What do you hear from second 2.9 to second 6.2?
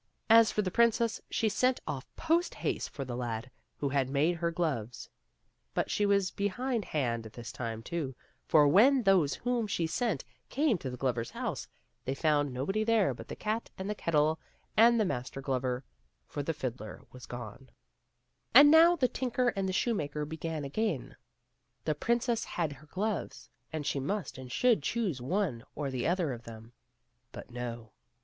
the lad who had made her gloves. But she